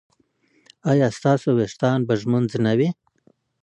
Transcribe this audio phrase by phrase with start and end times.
[0.91, 2.89] ایا ستاسو ویښتان به ږمنځ نه وي؟